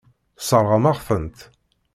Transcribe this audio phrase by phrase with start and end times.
[0.37, 1.37] Tesseṛɣem-as-tent.